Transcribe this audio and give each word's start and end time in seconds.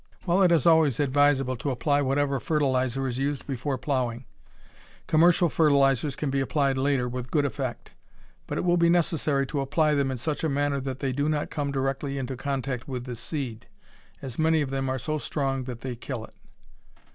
While 0.25 0.41
it 0.41 0.51
is 0.51 0.65
always 0.65 0.99
advisable 0.99 1.55
to 1.57 1.69
apply 1.69 2.01
whatever 2.01 2.39
fertilizer 2.39 3.07
is 3.07 3.19
used 3.19 3.45
before 3.45 3.77
plowing, 3.77 4.25
commercial 5.05 5.47
fertilizers 5.47 6.15
can 6.15 6.31
be 6.31 6.39
applied 6.39 6.75
later 6.79 7.07
with 7.07 7.29
good 7.29 7.45
effect; 7.45 7.91
but 8.47 8.57
it 8.57 8.61
will 8.65 8.77
be 8.77 8.89
necessary 8.89 9.45
to 9.45 9.61
apply 9.61 9.93
them 9.93 10.09
in 10.09 10.17
such 10.17 10.43
a 10.43 10.49
manner 10.49 10.79
that 10.81 11.01
they 11.01 11.11
do 11.11 11.29
not 11.29 11.51
come 11.51 11.71
directly 11.71 12.17
into 12.17 12.35
contact 12.35 12.87
with 12.87 13.03
the 13.05 13.15
seed, 13.15 13.67
as 14.23 14.39
many 14.39 14.63
of 14.63 14.71
them 14.71 14.89
are 14.89 14.97
so 14.97 15.19
strong 15.19 15.65
that 15.65 15.81
they 15.81 15.95
kill 15.95 16.25
it. 16.25 16.33